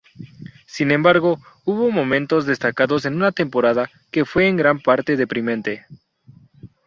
Sin 0.65 0.89
embargo, 0.89 1.37
hubo 1.63 1.91
momentos 1.91 2.47
destacados 2.47 3.05
en 3.05 3.13
una 3.13 3.31
temporada 3.31 3.91
que 4.09 4.25
fue 4.25 4.47
en 4.47 4.57
gran 4.57 4.79
parte 4.79 5.15
deprimente. 5.15 5.85